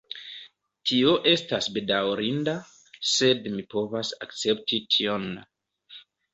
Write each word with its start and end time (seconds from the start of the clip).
Tio 0.91 1.11
estas 1.31 1.67
bedaŭrinda, 1.75 2.57
sed 3.11 3.47
mi 3.59 3.69
povas 3.77 4.13
akcepti 4.29 4.85
tion. 4.97 5.33